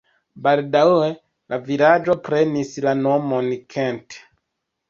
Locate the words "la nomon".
2.87-3.55